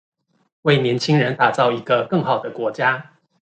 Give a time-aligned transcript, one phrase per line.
[0.63, 3.11] 為年輕人打造一個更好的國家